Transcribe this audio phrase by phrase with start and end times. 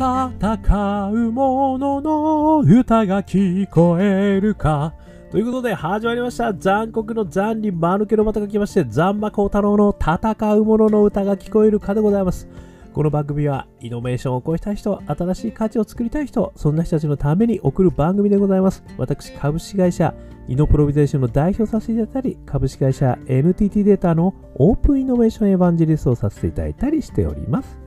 [0.00, 4.94] 戦う者のの歌が聞こえるか。
[5.30, 6.54] ということで始まりました。
[6.54, 12.48] 残酷の残に間抜けのまたが来まして、残馬高太郎の戦う者のの歌が聞こえるかでございます。
[12.94, 18.82] この番組はイノベーションを起こしたい人、新しい価値を作りたい人、そんな人たちのために送る番組でございます。
[18.96, 20.14] 私、株式会社
[20.48, 27.78] イノプロビゼーションの代表させていただいたり、株式会社 NTT データのオープンイノベーションエヴァンジェリストをさせていただいたりしております。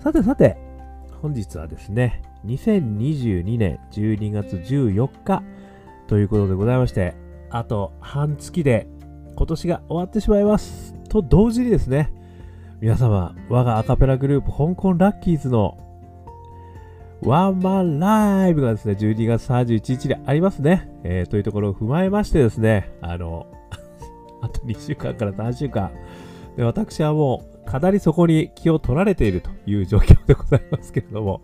[0.00, 0.67] さてさて、
[1.20, 5.42] 本日はですね、2022年12月14日
[6.06, 7.14] ということでございまして、
[7.50, 8.86] あと半月で
[9.34, 10.94] 今年が終わってしまいます。
[11.08, 12.12] と同時にですね、
[12.80, 15.76] 皆様、我がアカペラグループ、香港ラッキーズの
[17.20, 20.88] ワンマンライブがですね、12月31日でありますね。
[21.02, 23.46] えー、というところを踏まえましてですね、あの、
[24.40, 25.90] あと2週間から3週間、
[26.56, 31.42] で私はもうかなりそこに気を取られているという状況でございますけれども、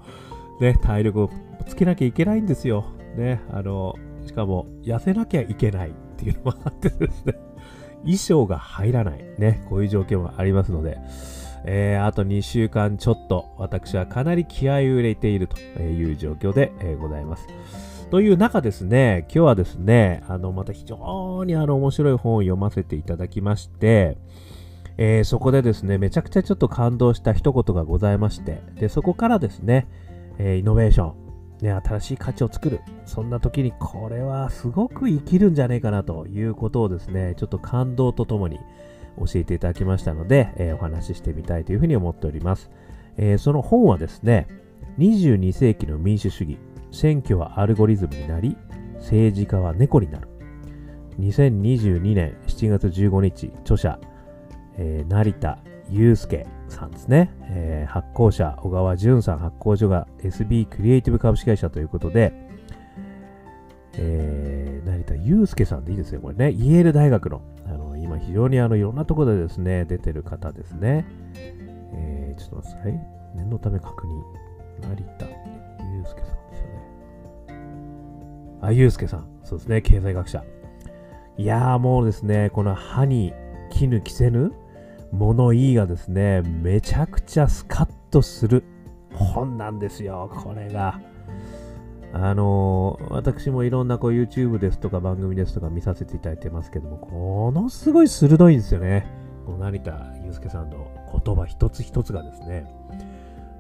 [0.59, 1.31] ね、体力を
[1.69, 2.87] つけなきゃいけないんですよ。
[3.15, 3.95] ね、あの、
[4.27, 7.35] しかも痩せなきゃいけないっていうのもあってですね、
[8.01, 10.99] 衣装が入らない、ね、こういう状況もありますので、
[11.67, 17.47] えー、あと2週間ちょっと私はかなり気合を入れているという状況で、えー、ございます。
[18.11, 24.17] という中ですね、今日はですね、あの、また非常にあの面白い本を読ませていただきまして、
[24.97, 29.89] えー、そこでですね、めちゃくちゃちょっと感動した一言がございまして、で、そこからですね、
[30.39, 31.25] えー、イノベーション、
[31.61, 32.81] ね、新しい価値を作る。
[33.05, 38.59] そんな時にこれはすごく生きるんじゃねえかなということをですね、ちょっと感動とともに
[39.19, 42.71] 教えていただきましたので、えー、お話ししてみたいというふうに思っております。
[43.17, 44.49] え、その本はですね、
[44.99, 46.59] 22世紀の民主主義、
[46.93, 48.57] 選挙はアルゴリズムになり、
[48.99, 50.29] 政治家は猫になる。
[51.19, 53.99] 2022年7月15日、著者、
[54.79, 55.59] えー、成田
[55.91, 62.33] 祐介さんですね、えー、発行者小川淳さん発行所が SB クリエイティブ株式会社ということで、
[63.95, 66.51] えー、成田祐介さんでいいですよ、これね。
[66.51, 71.07] イェール大学の、あの今非常にあのいろんなところでですね、出てる方ですね。
[71.93, 73.01] えー、ちょっと待ってください。
[73.37, 74.45] 念のため確認。
[74.89, 77.59] 成田祐介さんですよね。
[78.63, 79.27] あ、祐介さん。
[79.45, 80.45] そうですね、経済学者。
[81.37, 83.33] いやーもうですね、この歯に
[83.71, 84.53] 絹着せぬ
[85.15, 88.65] 物言いがですね、めちゃくちゃスカッとする
[89.13, 91.01] 本なんですよ、これが。
[92.13, 99.07] あのー、私もいろんなこう YouTube ですとか番組ですとか見させていただいてますけども、このすごい鋭いんですよね。
[99.47, 99.93] この成田
[100.25, 100.89] 祐介さんの
[101.25, 102.67] 言葉一つ一つがですね。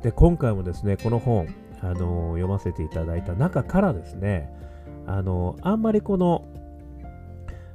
[0.02, 1.48] で、今回もですね、この本、
[1.80, 4.52] あのー、読ませていただいた中からですね、
[5.06, 6.44] あのー、あんまりこの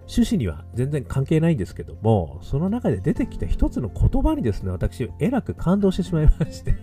[0.10, 6.74] 趣旨には全然関係ないんですけども、その中で出てきた一つの言葉にですね、私、えらく感動してしまいまして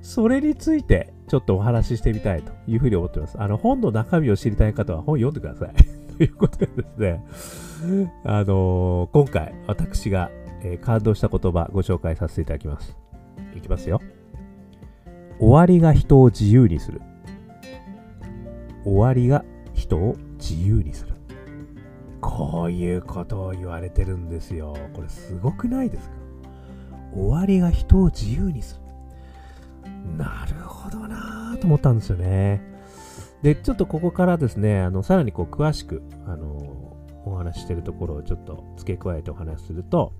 [0.00, 3.40] それについてちょっとお話ししてみたいというふうに思ってます。
[3.40, 5.74] あの、本の中身を知りたい方は本読んでください
[6.16, 6.82] ということでで
[7.34, 10.30] すね、あのー、今回私が、
[10.62, 12.96] えー、感動した言葉ご紹介させていただきます。
[13.54, 14.00] いきますよ。
[15.38, 17.00] 終わりが人を自由にする。
[18.84, 21.11] 終わりが人を自由にする。
[22.22, 24.74] こういうことを言われてるんですよ。
[24.94, 26.14] これすごくないですか？
[27.14, 28.82] 終わりが人を自由にする。
[30.16, 32.62] なるほどなぁと思ったんですよね。
[33.42, 40.12] で、ちょっとここからですね、あの、さらにこう詳しく、あの、お話ししてるところをちょっと付け加えてお話しすると、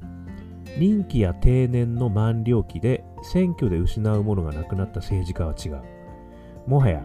[0.78, 5.82] 任期や定年の満了期で選挙で失うものがなくなった政治家は違う。
[6.68, 7.02] もはや、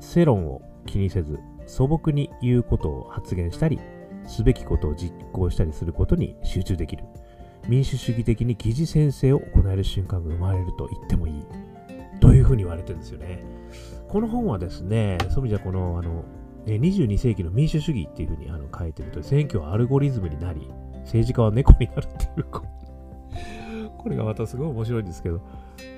[0.00, 3.78] 世論を気にせず、素朴に言うことを発言したり、
[4.26, 7.04] すべきことを実行したりすることに集中できる。
[7.68, 11.44] 民主主義的に疑似先生を行える瞬間が生まれると言ってもいい。
[12.18, 13.44] というふうに言われてるんですよね。
[14.08, 16.24] この本はですね、そういう意味じゃこの、あの、
[16.66, 20.66] 22世紀の民主主義っていうふうにあの書いてると、選挙はアルゴリズムになり、
[21.02, 22.46] 政治家は猫になるっていう、
[24.00, 25.40] これがまたすごい面白いんですけど、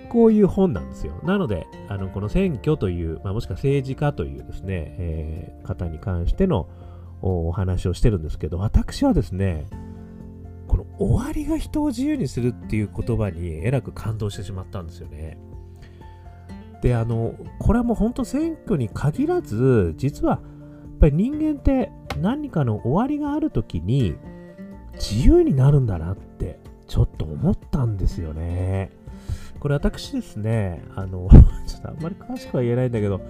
[0.09, 1.15] こういう本なんですよ。
[1.23, 6.69] なので、あのこの選挙という、まあ、もしくは政治家というですね、えー、方に関しての
[7.23, 9.67] お話をしてるんですけど、私はですね、
[10.67, 15.39] この終わりが人を自由にするっていう言葉にえらく感動してしまったんですよね。
[16.83, 20.41] で、あの、これはもう本当選挙に限らず、実はやっ
[20.99, 21.91] ぱり人間って
[22.21, 24.17] 何かの終わりがある時に
[24.95, 26.61] 自由になるんだなって
[26.93, 28.91] ちょっと思ったんですよね。
[29.61, 31.27] これ私ですね、あの、
[31.67, 33.23] ちょっとあんまり詳しくは言えないんだけど、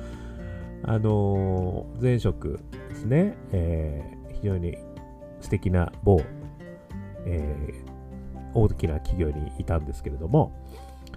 [0.82, 4.76] あの、前職ですね、えー、非常に
[5.38, 6.20] 素敵な某、
[7.24, 10.50] えー、大きな企業にいたんですけれども、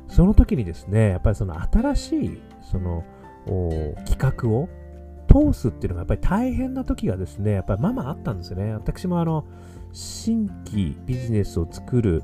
[0.08, 3.04] その時にですね、やっぱりその新しい、その、
[4.06, 4.70] 企画を
[5.28, 8.72] 通すっていうのがやっぱり大変な時がですね、やっぱりままあったんですよね。
[8.76, 9.46] 私もあの、
[9.94, 12.24] 新規ビジネスを作る、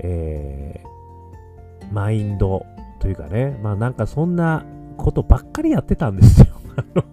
[0.00, 2.64] えー、マインド
[2.98, 4.64] というかね、まあなんかそんな
[4.96, 6.46] ことばっかりやってたんですよ。
[6.76, 7.04] あの、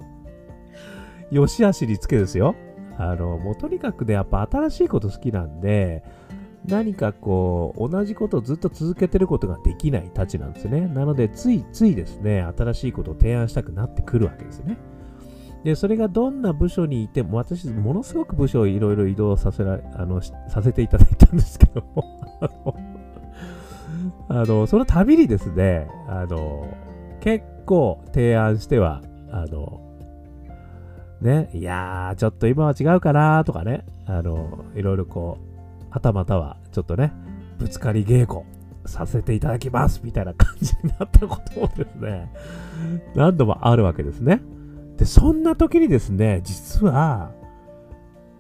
[1.32, 2.56] よしあしにつけですよ。
[2.98, 6.04] あの、もうとにかくね、やっぱ新しいこと好きなんで、
[6.66, 10.88] 何かこう、同じことをずっと続けてることができないたちなんですね。
[10.88, 14.78] なので、ついついですね、新しいことを提案したくなってくるわけですね。
[15.64, 22.20] で、それがどんな部署にいても、私、ものすごく部署をいろいろ移動させらあのさせていただいたんですけども、
[24.28, 26.68] あの、その度にですね、あの、
[27.22, 29.02] 結構提案しては、
[29.32, 29.80] あの、
[31.22, 37.14] ね、いやー、ちょっと今は違うかなとかね、あの、いろいろこう、はたまたは、ちょっとね、
[37.58, 38.42] ぶつかり稽古
[38.86, 42.30] させていただきますみたいな感じになったこともですね、
[43.16, 44.42] 何度もあるわけですね。
[45.04, 47.34] で、そんな時にですね、実は、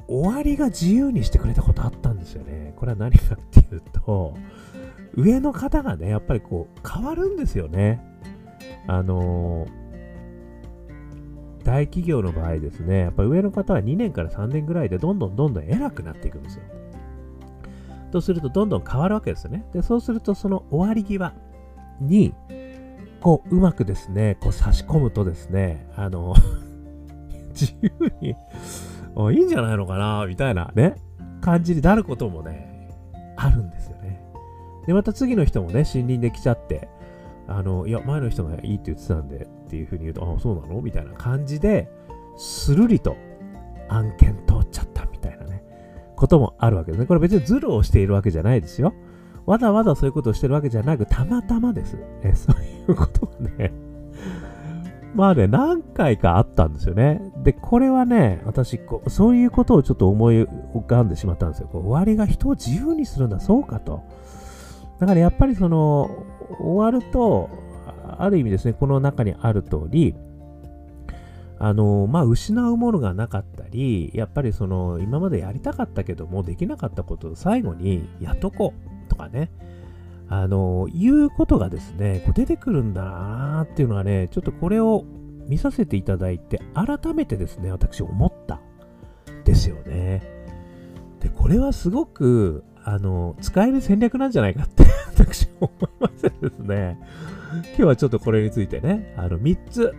[0.07, 2.74] 終わりが自由にしてくれたことあったんですよね。
[2.77, 4.33] これは何かっていうと、
[5.13, 8.01] 上の方がね、やっぱりこう、変わるんですよね。
[8.88, 9.83] あのー
[11.63, 16.63] 大企業の場合ですね、やっぱり上の方は2年から3年ぐらいでどんどんどんどん偉くなっていくんですよ。
[18.12, 19.66] とするとどんどん変わるわけですよね。
[19.74, 21.33] で、そうするとその終わり際
[22.01, 22.33] に、
[23.23, 26.35] こう、うまくですね、こう差し込むとですね、あの
[27.55, 27.91] 自由
[28.21, 28.35] に
[29.35, 30.95] いいんじゃないのかな、みたいなね、
[31.39, 32.89] 感じになることもね、
[33.37, 34.21] あるんですよね。
[34.85, 36.89] で、また次の人もね、森林で来ちゃって、
[37.47, 40.81] あの、いや、前の人がいいって言ってたんでっていうふうに言うと、あ、そうなの？
[40.81, 41.89] みたいな感じで、
[42.35, 43.15] スルリと
[43.87, 45.63] 案件通っちゃったみたいなね、
[46.17, 47.05] こともあるわけですね。
[47.07, 48.93] これ別にズルをしているわけじゃないですよ。
[49.45, 51.98] わざわざそういうことをしてるわけじゃなく、たまたまです。
[52.24, 53.74] えそういうことがね、
[55.16, 57.22] まあね、何回かあったんですよね。
[57.44, 61.68] で、これはね、私こう、そういうことをちょっと思い浮かんでしまったんですよ。
[61.72, 64.01] こう終わりが人を自由にするんだ、そうかと。
[65.00, 66.10] だからやっぱりその、
[66.60, 67.50] 終わると、
[68.18, 70.16] ある意味ですね、この中にある通り、
[71.60, 79.50] あの、まあ、失うものがなかったり、やっぱりその、今までやりたかったけども、できなかったことを最後にやっとこうとかね、
[80.27, 85.06] あの、いうことがですね、こう出てくるんだなっていうのはね、ちょっとこれを
[85.48, 88.60] 見させていただいて、改めてですね、私思った
[89.45, 90.24] ですよね。
[91.19, 94.83] で、これはすごく、あの、使える戦略なんじゃないかって
[95.16, 97.00] 私思いましてですね、
[97.68, 99.94] 今日はちょっとこれについてね、あの、3つ、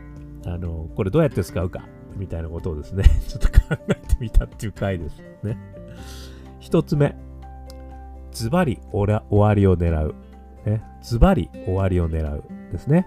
[0.46, 1.87] あの、これどうやって使うか、
[2.17, 5.56] みたいなことをですね、 ちょっと考えてみたっていう回ですね。
[6.60, 7.14] 1つ目、
[8.34, 10.14] ズバリ終わりを狙う。
[10.66, 13.06] ね、ズバリ終わりを狙うですね。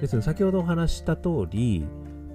[0.00, 1.86] ですので、先ほどお話した通り、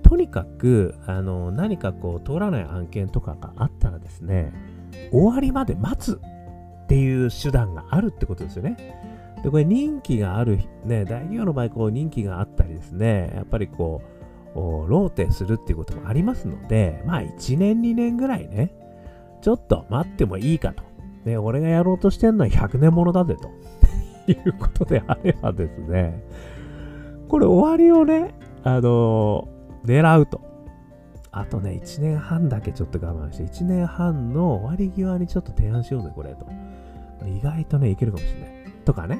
[0.01, 4.53] とにかく、あの、何かこう、通らない案件とかがあったらですね、
[5.11, 6.19] 終わりまで待つ
[6.83, 8.77] っていう手段があるってことですよね。
[9.43, 14.01] で、これ人気がある、ね、大企業の場合、こう人気があったりですね、やっぱりこ
[14.55, 14.59] う、
[14.89, 18.73] ローテするっていうこともありますので、まあ1年2年ぐらいね、
[19.41, 20.88] ちょっと待ってもいいかと。
[21.25, 23.49] ね、俺がやろうとしてんのは100年ものだぜと。
[24.31, 26.23] いうことであればですね、
[27.27, 30.41] これ終わりをね、あのー、狙うと。
[31.31, 36.45] あとね、1年半だけちょっと我慢して、1年半の終わり際にちょっと提案しようぜ、これと。
[37.27, 38.49] 意外とね、いけるかもしれない。
[38.85, 39.19] とかね、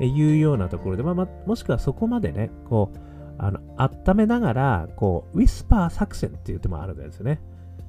[0.00, 2.98] いうようなところで、まあ、まもしくはそこまでね、こう、
[3.38, 7.40] あの、温めながら、こう、ウィスパー作戦っていう手もあるわけですよね。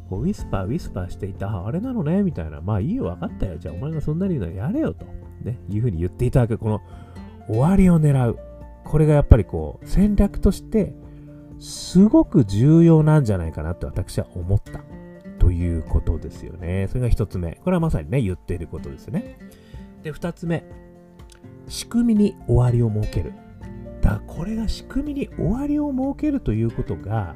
[0.09, 2.61] こうウィスパー、ウィスパーしていた、あれなのね、みたいな。
[2.61, 3.57] まあいいよ、分かったよ。
[3.57, 5.05] じゃあお前がそんなに言うのやれよと。
[5.43, 6.81] ね、いうふうに言っていただく、この
[7.47, 8.39] 終わりを狙う。
[8.83, 10.93] これがやっぱりこう、戦略として、
[11.59, 14.81] すごく重要なんじゃないかなと私は思った。
[15.39, 16.87] ということですよね。
[16.89, 17.59] それが一つ目。
[17.63, 19.37] これはまさにね、言っていることですね。
[20.03, 20.63] で、二つ目。
[21.67, 23.33] 仕組みに終わりを設ける。
[24.01, 27.35] だからこれが仕組みに終わりを設けるということが、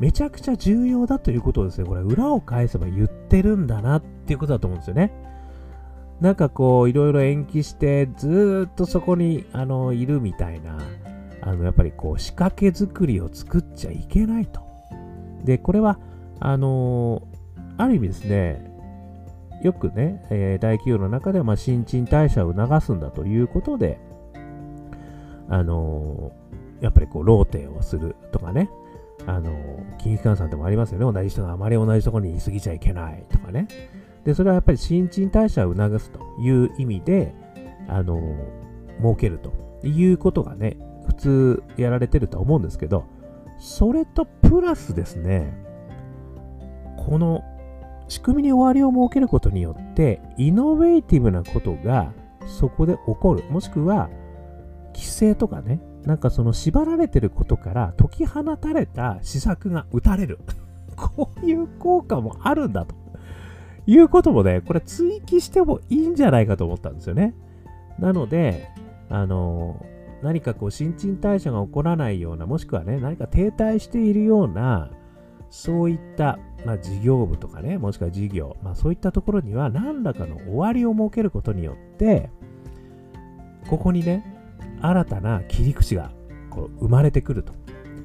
[0.00, 5.12] めちゃくちゃ重要だということをですね、これ裏を返せば言ってるんだなっていうことだと思うんですよね。
[6.20, 10.78] なんかこう、いろいろ延期して、ずっとそこに、あの、いるみたいな、
[11.42, 14.60] あの、やっぱりこう、仕掛け作りを作っちゃいけないと。
[15.44, 15.98] で、これは、
[16.40, 17.22] あの
[17.76, 18.70] ある意味ですね、
[19.62, 23.98] よくね、えー、大企業の中では、まあ、新陳代謝を促すんだということで、
[25.48, 26.32] あの
[26.80, 28.70] やっぱりこう、ローテをするとかね、
[29.26, 29.52] あの、
[29.98, 31.12] 金融機関さんでもありますよね。
[31.12, 33.68] 同じ人があまり同じところにいすぎちゃいけないとかね。
[34.24, 37.34] で、それはやっぱり新陳代謝を促すという意味で、
[37.88, 38.20] あの、
[39.00, 39.52] 設けると
[39.86, 43.04] いうことがね、普通やられてるとは思うんですけど、
[43.58, 45.54] それとプラスですね、
[46.96, 47.42] この
[48.08, 52.12] 仕組みに終わりを設けることによって、イノベーティブなことが
[52.46, 53.44] そこで起こる。
[53.50, 54.10] もしくは、
[54.94, 60.38] 規制とかね、なんかその縛られてることから解き放たれた施策が打たれる。
[60.96, 62.94] こういう効果もあるんだと
[63.86, 67.34] いうこともね、これ追記してもいいんじゃないかと思ったんですよね。
[67.98, 68.68] なので、
[69.10, 69.84] あの
[70.22, 74.90] 何かこう新陳代謝が起こらないような、もしくはね、何か停滞しているような、
[75.50, 82.30] そういった、まあ、事業部とかね、もしくは事業、まあ、そういったところには何らかの終わりを設けることによって、
[83.68, 84.33] ここにね、
[84.86, 86.12] 新たな切り口が
[86.50, 87.52] こう生まれてくると。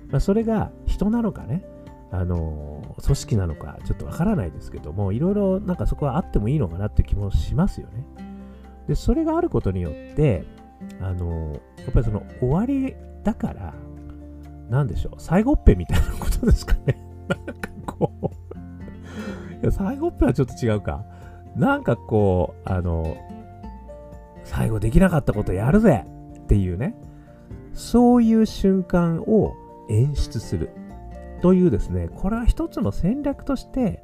[0.09, 1.63] まあ、それが人なのかね、
[2.11, 8.05] あの組織なのかちょっとわからないですけども、いろいろなんかそこはあってもいいのかなって気もしますよね。
[8.87, 10.45] で、それがあることによって、
[11.01, 13.73] あのやっぱりその終わりだから、
[14.69, 16.97] なんでしょう、最後っぺみたいなことですかね。
[17.27, 18.27] なんかこう
[19.61, 21.03] いや、最後っぺはちょっと違うか。
[21.55, 23.17] なんかこう、あの、
[24.45, 26.05] 最後できなかったことやるぜ
[26.49, 26.95] っていうね、
[27.75, 29.53] そういう瞬間を
[29.87, 30.71] 演出する
[31.43, 34.01] というですね、これは一つの戦略として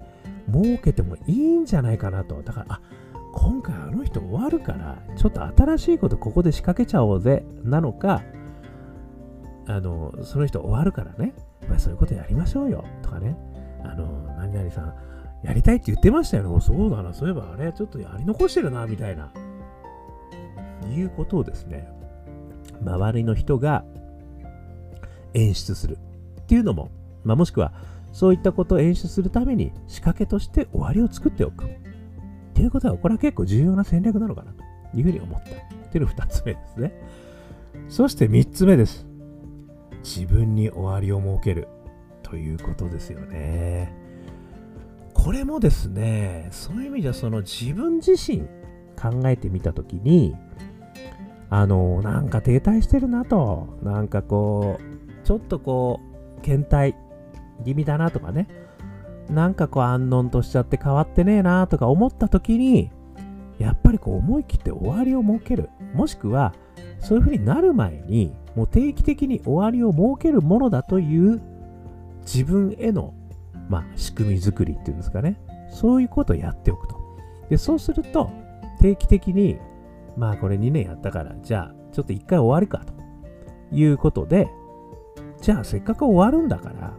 [0.54, 2.44] 設けてもいいんじゃないかなと。
[2.44, 2.82] だから、あ、
[3.34, 8.22] 今回あの人終わるから、ちょっと新しいことここで仕掛けちゃおうぜ、なのか、
[9.66, 13.36] あの、その人終わるからね、やっぱりそういうことやりましょうよ、とかね、
[13.84, 14.06] あの、
[14.38, 14.94] 何々さん、
[15.42, 16.62] やりたいって言ってましたよね。
[16.62, 19.32] そうだな、そういえばあれ、ちょっとやり残してるな、みたいな。
[20.92, 21.95] いうことをですね、
[22.82, 23.84] 周りの人が
[25.34, 25.98] 演出する
[26.42, 26.92] っていうのも、
[27.24, 27.74] まあ、もしくは
[28.12, 31.66] そういったことを演出するために仕掛けとして終わりを作っておく。
[31.66, 31.68] っ
[32.54, 34.64] ていうことはこれは結構重要な戦略なのかなと
[34.98, 35.50] いうふうに思った。
[35.50, 36.94] っていうの2つ目ですね。
[37.90, 39.06] そして3つ目です。
[40.04, 41.68] 自分に終わりを設ける
[42.24, 43.94] ということですよね。
[45.14, 48.42] これもですねそういう意味ではその自分自身
[48.96, 50.36] 考えてみたときに
[51.58, 56.02] あの、なんか停滞してるなと、なんかこう、ちょっとこ
[56.38, 56.98] う、検体
[57.64, 58.50] 気味だなとかね、
[59.30, 62.92] なんかこう安穏としちゃって変わってねえなとか思った時に、
[63.58, 65.70] やっぱりこう思い切って終わりを設ける。
[65.94, 66.54] もしくは、
[67.00, 71.42] そういう風になる前に、もう定期的に終わりを設けるものだという
[72.24, 73.14] 自分への、
[73.70, 75.40] まあ、仕組み作りっていうんですかね。
[75.70, 76.98] そういうことをやっておくと。
[77.50, 78.30] で、そうすると、
[78.82, 79.58] 定期的に
[80.18, 82.94] まあこれ2年やったから、じゃあちょっと1回終わりかと
[83.76, 84.50] いうことで、
[85.42, 86.94] じゃあせっかく終わるんだから、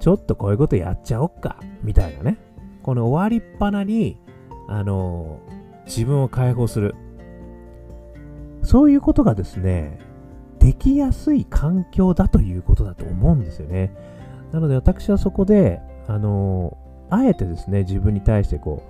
[0.00, 2.38] ちょっとこういうことやっちゃおっか、みたいなね。
[2.82, 4.20] この終わりっぱなに、
[4.68, 6.94] あのー、自分を解放する。
[8.62, 9.98] そういうことがですね、
[10.58, 13.94] できやすい環境だということだと思うんですよね。
[14.52, 18.82] なので私はそこで、あのー、あえてですね、自分に対してこ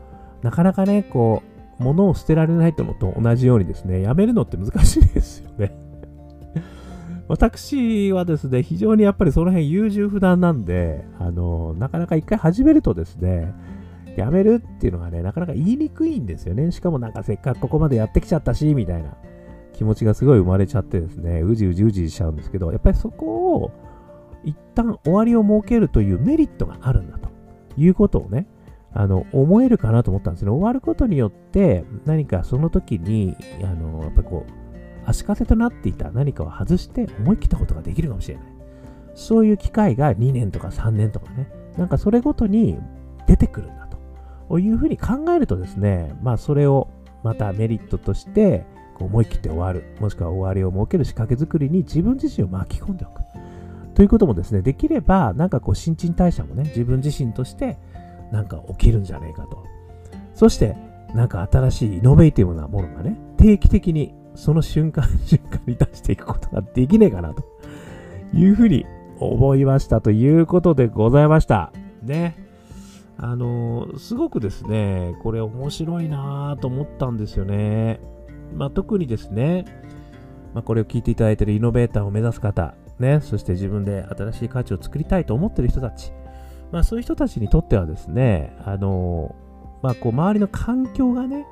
[0.42, 5.76] う、なかなかね、こう、物を捨てられないとのと同じようにですね、やめるのって難しいですよね
[7.28, 13.54] 私はですね、非常にやっぱりその辺優柔不断なんで、あの、なかなか一回始めるとですね、
[14.16, 16.72] やめるっていうのがね、なかなか言いにくいんですよね。
[16.72, 19.16] しかもなんかせっかくここまでやってきちゃったし、みたいな
[19.74, 23.70] 気持ちがすごい生まれちゃってですね、うじうじうじしちゃうんですけど、やっぱりそこを
[24.42, 27.28] 一旦終わりを設けるというメリットがあるんだと
[27.76, 28.48] いうことをね、
[28.92, 30.50] あの、思えるかなと思ったんですね。
[30.50, 34.52] 終わることによって、何かその時に、あの、やっぱこう、
[35.04, 38.44] 足かせとなっていた何かを外して思い切ったことができるかもしれない。
[39.14, 42.78] そういう機会が2年とか3年とかね、なんかそれごとに
[43.26, 43.88] 出てくるんだ
[44.48, 46.88] というふうに考えるとですね、まあそれを
[47.22, 48.64] またメリットとして
[48.98, 53.22] 思い切って終わる、もしくは終わりを設ける仕掛け作りに自分自身を巻き込んでおく。
[53.94, 57.78] ということもですね、できれば、なんかこう新陳代謝もね、自分自身として
[58.32, 59.64] なんか起きるんじゃねえかと。
[60.34, 60.76] そして、
[61.14, 67.44] なんか新しいイノベーティブなものがね、定期的にその瞬間瞬間に出していくことができねえかなと
[68.34, 68.86] いうふうに
[69.18, 71.72] 思いましたということでございました。
[72.02, 72.36] ね。
[73.20, 78.00] あの、すごくですね、これ面白いなぁと思ったんですよね。
[78.54, 79.64] まあ、特にですね、
[80.54, 86.12] まあ、これを聞いていただいているイノベーターを目指す方、ね、そして自分で新しい価値を作りたいと思っている人たち、
[86.70, 89.34] まあ、そういう人たちにとってはですね、あの
[89.82, 91.46] まあ、こう周りの環境がね、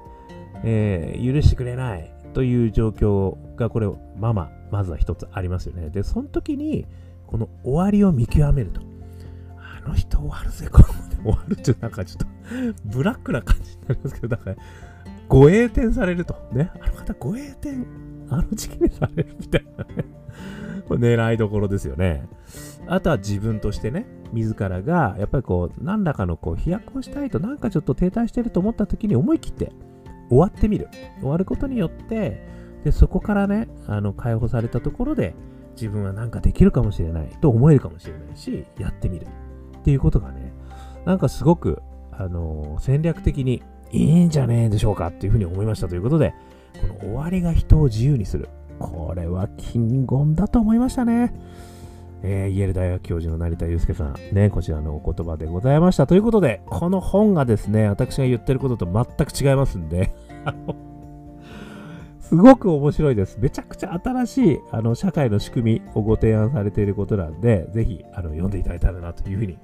[0.65, 3.87] えー、許してくれないという状況が、これ、
[4.19, 5.91] まあまあ、まずは一つありますよね。
[5.91, 6.87] で、その時に、
[7.27, 8.81] この終わりを見極めると。
[9.57, 12.27] あの人終わるぜ、ここまで終わるって、なんかちょっと
[12.85, 14.57] ブラックな感じになりますけど、だから、
[15.29, 16.35] ご栄転されると。
[16.53, 16.71] ね。
[16.81, 17.71] あの方、ご栄転
[18.31, 20.05] あの時期にされるみたいなね。
[20.89, 22.29] これ狙いどころですよね。
[22.87, 29.73] あとは自分としてね、自らが、やっぱりこう、何らかのこう飛躍をしたいと、なんかちょっと停滞してると思った時に思い切って
[30.29, 30.89] 終わってみる。
[31.21, 32.47] 終わることによって、
[32.85, 35.35] で、そこからね、あの、解放されたところで、
[35.73, 39.27] 自分はなんかできるかもしれないと思えるかもしれないし、やってみる。
[39.79, 40.53] っていうことがね、
[41.05, 46.35] なんかすごく、あの、戦略的にいいんじゃねえでしょうかっていうふうに思いましたということで、
[46.81, 48.49] この終わりが人を自由にする。
[48.79, 51.33] これは金言だと思いましたね。
[52.23, 56.07] えー、イェール大学教授の成田祐介さん、ね、こちらのお言葉でございました。
[56.07, 60.13] ということで、この本がですね、私が言ってることと全く違いますんで、
[62.21, 63.39] すごく面白いです。
[63.41, 69.59] めちゃくちゃ新しいあの社会の仕組みをご提案されていることなんで、ぜひあの読んでいただいたらなというふうに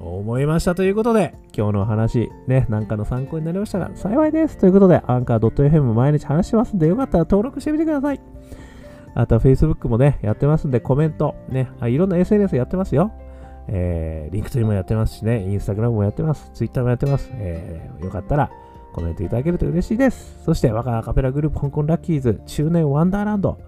[0.00, 4.56] 思いましたということで、今日のお話、ね、なんかの参考になりましたら幸いです。
[4.56, 8.20] ということで、アンカー .fm 毎日話しますんで、よかったら登録してみてください。
[9.14, 13.12] あとは Facebook もね、やってますんで、コメント、ね、あいろんな SNS やってますよ。
[13.68, 17.30] えー、リンクトリもやってますしね、インスタグラムもやってます、ツイッターもやってます。
[17.34, 18.50] えー、よかったら
[18.92, 20.42] コメントいただけると嬉しいです。
[20.44, 23.58] そして、我がアカペラグループ香港ラッキーズ中年ワンダーランド、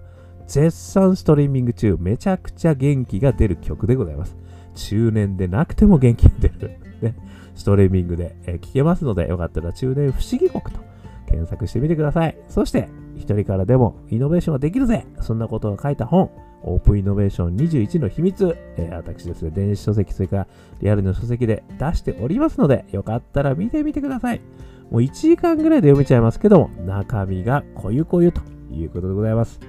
[0.47, 4.35] 絶賛ストリーミング中、めちゃくちゃ元気が出る曲でございます。
[4.75, 7.15] 中年でなくても元気が出る、ね、
[7.55, 10.83] ストリーミングで、えー、聞けますので、よかったら中年不思議国と
[11.27, 12.37] 検索してみてください。
[12.47, 16.29] そして、一人からでもイノベーションはできるぜそんなことを書いた本、
[16.63, 20.47] オープンイノベーション21の秘密、えー、私ですね、電子書籍、それから
[20.81, 24.41] リアルの書籍で出しておりますので、よかったら見てみてください。
[24.89, 28.41] もう1時間ぐらいで読めちゃいますけども、中身がこゆこゆと
[28.71, 29.59] いうことでございます。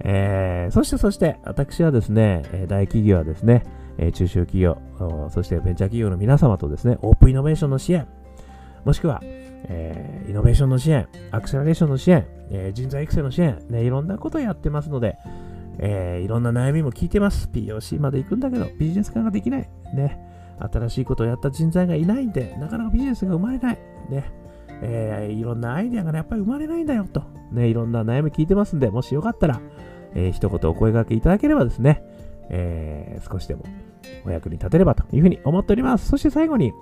[0.00, 3.64] えー、そしてそして、私はですね、大企業はですね、
[4.12, 4.78] 中小企業、
[5.30, 8.08] そしてベンチャー企業の皆様とですね、オープンイノベーションの支援、
[8.84, 9.22] もしくは、
[9.64, 15.16] えー、イノベーションの支援、アクセラレーションの支援、えー、人材育成の支援、ね、いろんなことをやってますので、
[15.78, 17.48] えー、いろんな悩みも聞いてます。
[17.52, 19.70] POC まで行くんだけど、ビジネス化ができない。
[19.94, 20.18] ね、
[20.58, 23.78] 新しいことをやった人材がいないんで、なかなかビジネスが生まれない。
[24.10, 24.32] ね、
[24.82, 27.22] えー、いろんなアイデアがね、やっぱり生まれないんだよと。
[27.52, 29.60] ね、いろんな悩み聞いてますんで、もしよかったら、
[30.14, 32.02] えー、一言お声掛けいただければですね、
[32.50, 33.64] えー、少しでも
[34.26, 36.08] お役に立てればというふうに思っております。
[36.08, 36.72] そして最後に、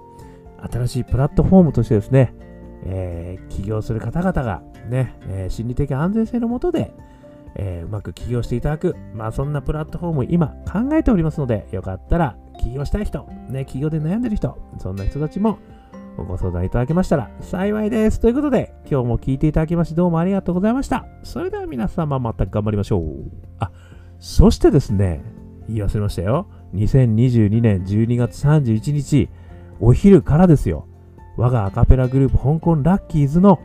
[0.70, 2.34] 新しいプラットフォームとしてですね、
[2.84, 6.92] えー、起業する方々がね、えー、心理的安全性のもとで、
[7.56, 15.58] えー、うまく起業していただく、まあそんなプラットフォームを今考えておりますので、よかったら起業したい人、ね、起業で悩んでる人、そんな人たちも
[16.16, 18.20] ご相談いただけましたら幸いです。
[18.20, 21.06] ということで、今日も聞いていただきましてどうもありがとうございました。
[21.22, 23.30] それでは皆様また頑張りましょう。
[23.58, 23.70] あ、
[24.18, 25.22] そしてですね、
[25.68, 26.48] 言い忘れましたよ。
[26.74, 29.28] 2022年12月31日、
[29.80, 30.86] お昼からですよ。
[31.36, 33.60] 我がアカペラグループ香港ラッキーズの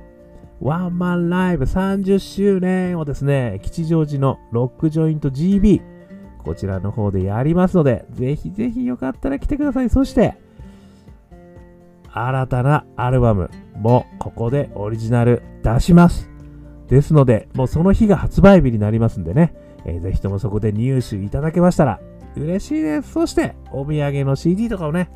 [0.61, 5.81] ワンマンライブ30周年をですね、吉祥寺のロックジョイント GB、
[6.43, 9.89] こちらの方でやりますので、ぜひぜひよかったら来てください。
[9.89, 10.35] そして、
[12.13, 16.29] 新たなアルバムもここでオリジナル出します。
[16.87, 19.53] ですので、もうその日が発売日になりますんでね、
[19.85, 21.99] えー、ぜひともそこで入手いただけましたら
[22.37, 23.11] 嬉しいです。
[23.11, 25.09] そして、お土産の CD とかをね、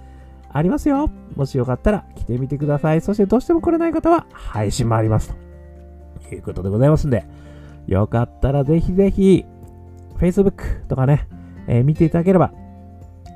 [0.52, 1.10] ありますよ。
[1.36, 3.02] もしよかったら来てみてください。
[3.02, 5.36] そしてどうしても来れない方は配信もあります。
[6.28, 7.26] ということでございますんで、
[7.88, 9.46] よかったらぜひぜひ、
[10.20, 11.28] Facebook とかね、
[11.68, 12.52] えー、見ていただければ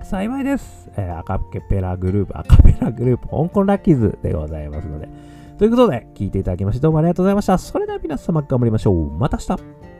[0.03, 0.89] 幸いです。
[0.97, 5.09] えー、アカペラグループ、アカペラグループ、香港ラッキーズでございますので。
[5.57, 7.57] ということで、聞いていただきましてどうもありがとうございました。
[7.57, 9.11] それでは皆様頑張りましょう。
[9.11, 9.92] また明日